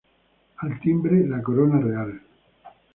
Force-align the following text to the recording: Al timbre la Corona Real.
Al 0.67 0.79
timbre 0.79 1.27
la 1.27 1.43
Corona 1.43 1.77
Real. 1.79 2.19